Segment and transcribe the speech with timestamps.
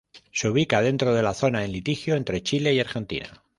[0.31, 3.43] Se ubica dentro de la zona en litigio entre Chile y Argentina.